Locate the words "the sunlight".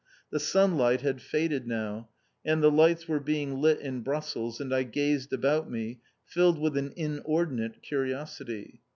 0.31-1.01